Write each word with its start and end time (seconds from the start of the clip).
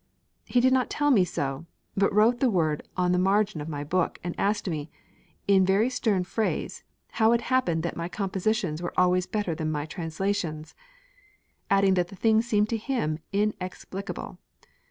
He 0.45 0.59
did 0.59 0.73
not 0.73 0.89
tell 0.89 1.11
me 1.11 1.23
so, 1.23 1.67
but 1.95 2.11
wrote 2.11 2.39
the 2.39 2.49
word 2.49 2.81
on 2.97 3.11
the 3.11 3.19
margin 3.19 3.61
of 3.61 3.69
my 3.69 3.83
book 3.83 4.17
and 4.23 4.33
asked 4.35 4.67
me, 4.67 4.89
in 5.47 5.63
very 5.63 5.91
stern 5.91 6.23
phrase, 6.23 6.83
how 7.11 7.33
it 7.33 7.41
happened 7.53 7.83
that 7.83 7.95
my 7.95 8.09
compositions 8.09 8.81
were 8.81 8.99
always 8.99 9.27
better 9.27 9.53
than 9.53 9.71
my 9.71 9.85
translations, 9.85 10.73
adding 11.69 11.93
that 11.93 12.07
the 12.07 12.15
thing 12.15 12.41
seemed 12.41 12.69
to 12.69 12.77
him 12.77 13.19
inexplicable. 13.31 14.39